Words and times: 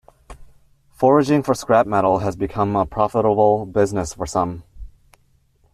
Foraging 0.93 1.43
for 1.43 1.53
scrap 1.53 1.85
metal 1.85 2.17
has 2.21 2.35
become 2.35 2.75
a 2.75 2.87
profitable 2.87 3.67
business 3.67 4.15
for 4.15 4.25
some. 4.25 4.63